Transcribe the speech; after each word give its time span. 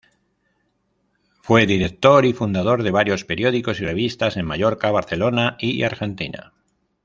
Fue 1.43 1.67
director 1.67 2.25
y 2.25 2.33
fundador 2.33 2.81
de 2.81 2.89
varios 2.89 3.23
periódicos 3.23 3.79
y 3.79 3.85
revistas 3.85 4.35
en 4.35 4.47
Mallorca, 4.47 4.89
Barcelona 4.89 5.57
y 5.59 5.83
Argentina. 5.83 6.53